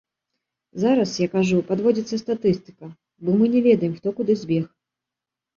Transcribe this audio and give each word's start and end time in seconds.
Зараз, 0.83 1.09
я 1.23 1.27
кажу, 1.35 1.59
падводзіцца 1.69 2.19
статыстыка, 2.23 2.85
бо 3.27 3.37
мы 3.43 3.51
не 3.57 3.61
ведаем, 3.69 3.93
хто 3.99 4.07
куды 4.23 4.33
збег. 4.47 4.65